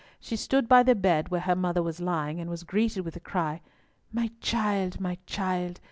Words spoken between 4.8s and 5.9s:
my child!